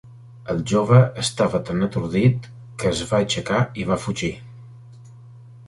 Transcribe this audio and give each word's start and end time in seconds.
El 0.53 0.61
jove 0.69 1.01
estava 1.23 1.59
tan 1.67 1.87
atordit 1.89 2.49
que 2.83 2.89
es 2.95 3.03
va 3.13 3.21
aixecar 3.21 3.63
i 3.83 3.87
va 3.93 4.01
fugir. 4.07 4.33